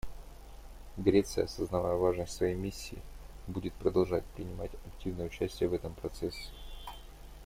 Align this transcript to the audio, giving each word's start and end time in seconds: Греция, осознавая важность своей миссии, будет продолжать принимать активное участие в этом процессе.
Греция, 0.97 1.43
осознавая 1.45 1.93
важность 1.95 2.33
своей 2.33 2.55
миссии, 2.55 2.97
будет 3.45 3.71
продолжать 3.73 4.25
принимать 4.35 4.71
активное 4.87 5.27
участие 5.27 5.69
в 5.69 5.75
этом 5.75 5.93
процессе. 5.93 6.49